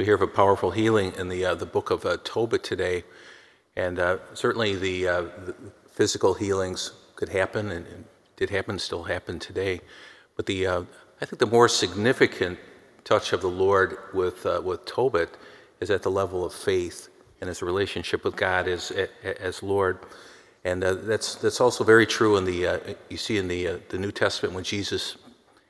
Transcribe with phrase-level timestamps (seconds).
[0.00, 3.04] we hear of a powerful healing in the, uh, the book of uh, Tobit today.
[3.76, 5.54] And uh, certainly the, uh, the
[5.90, 9.82] physical healings could happen and, and did happen, still happen today.
[10.36, 10.82] But the, uh,
[11.20, 12.58] I think the more significant
[13.04, 15.36] touch of the Lord with, uh, with Tobit
[15.80, 17.10] is at the level of faith
[17.42, 18.90] and his relationship with God as,
[19.22, 19.98] as Lord.
[20.64, 24.54] And that's, that's also very true in the, you see in the, the New Testament
[24.54, 25.18] when Jesus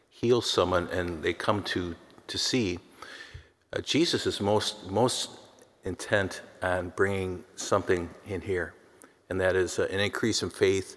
[0.09, 1.97] heals someone and they come to,
[2.29, 2.79] to see.
[3.73, 5.31] Uh, Jesus is most, most
[5.85, 8.75] intent on bringing something in here,
[9.29, 10.97] and that is uh, an increase in faith,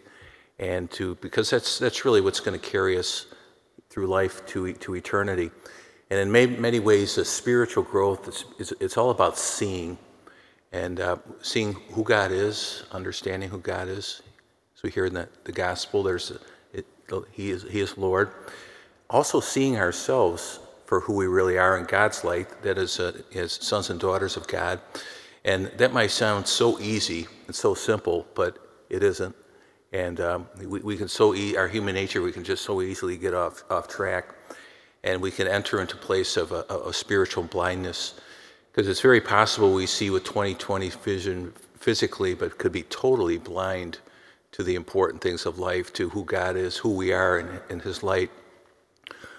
[0.57, 3.27] and to because that's that's really what's going to carry us
[3.89, 5.51] through life to to eternity.
[6.09, 9.98] And in many, many ways, the spiritual growth is, is it's all about seeing
[10.71, 14.23] and uh, seeing who God is, understanding who God is.
[14.73, 16.31] So hear in the, the gospel, there's
[16.73, 16.87] it,
[17.31, 18.31] he is he is Lord.
[19.12, 23.53] Also seeing ourselves for who we really are in God's light, that is, uh, as
[23.53, 24.79] sons and daughters of God.
[25.45, 28.57] And that might sound so easy and so simple, but
[28.90, 29.35] it isn't.
[29.91, 33.17] And um, we, we, can so e- our human nature, we can just so easily
[33.17, 34.34] get off off track,
[35.03, 38.15] and we can enter into place of a, a spiritual blindness,
[38.71, 43.99] because it's very possible we see with 20/20 vision physically, but could be totally blind
[44.51, 47.79] to the important things of life, to who God is, who we are in, in
[47.79, 48.31] His light.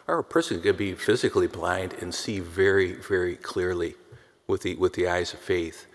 [0.07, 3.95] Or a person could be physically blind and see very, very clearly
[4.47, 5.87] with the, with the eyes of faith.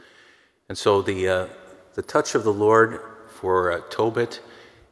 [0.68, 1.48] And so the, uh,
[1.94, 4.42] the touch of the Lord for uh, Tobit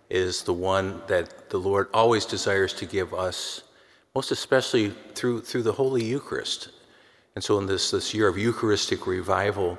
[0.09, 3.63] is the one that the Lord always desires to give us,
[4.13, 6.69] most especially through, through the Holy Eucharist.
[7.35, 9.77] And so in this, this year of Eucharistic revival,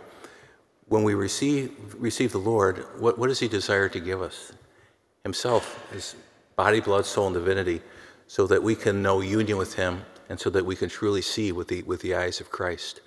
[0.89, 4.53] when we receive, receive the Lord, what, what does He desire to give us?
[5.23, 6.17] Himself, His
[6.57, 7.81] body, blood, soul, and divinity
[8.29, 11.51] so that we can know union with Him and so that we can truly see
[11.51, 13.01] with the, with the eyes of Christ.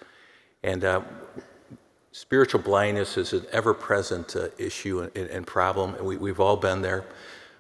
[0.64, 1.02] And uh,
[2.12, 6.58] spiritual blindness is an ever present uh, issue and, and, problem, and we, we've all
[6.58, 7.06] been there.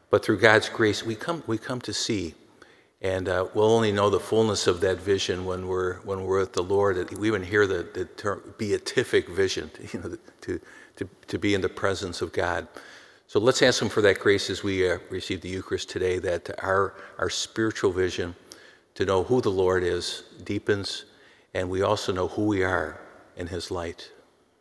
[0.09, 2.33] But through God's grace, we come, we come to see.
[3.03, 6.53] And uh, we'll only know the fullness of that vision when we're, when we're with
[6.53, 7.11] the Lord.
[7.17, 10.59] We even hear the, the term beatific vision, you know, to,
[10.97, 12.67] to, to be in the presence of God.
[13.31, 16.49] So let's ask Him for that grace as we uh, receive the Eucharist today, that
[16.61, 18.35] our, our spiritual vision
[18.95, 21.05] to know who the Lord is deepens,
[21.53, 22.99] and we also know who we are
[23.37, 24.11] in His light.